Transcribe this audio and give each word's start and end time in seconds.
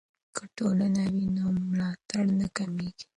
که 0.35 0.43
ټولنه 0.57 1.03
وي 1.13 1.25
نو 1.35 1.45
ملاتړ 1.69 2.23
نه 2.39 2.47
کمېږي. 2.57 3.05